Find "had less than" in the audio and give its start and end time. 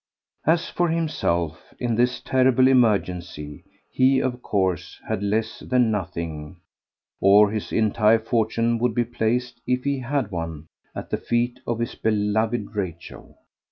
5.07-5.91